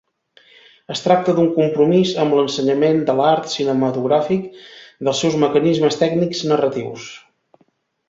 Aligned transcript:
Es 0.95 1.03
tracta 1.07 1.35
d'un 1.39 1.51
compromís 1.57 2.13
amb 2.23 2.33
l'ensenyament 2.39 3.05
de 3.11 3.17
l'art 3.21 3.53
cinematogràfic, 3.59 4.51
dels 5.07 5.25
seus 5.27 5.41
mecanismes 5.47 6.03
tècnics 6.05 6.47
narratius. 6.55 7.11